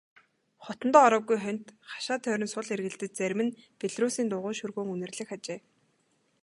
[0.65, 5.59] Хотондоо ороогүй хоньд хашаа тойрон сул эргэлдэж зарим нь белоруссын дугуй шөргөөн үнэрлэх ажээ.